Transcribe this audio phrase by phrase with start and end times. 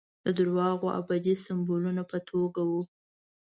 [0.25, 2.81] د درواغو د ابدي سمبولونو په توګه وو.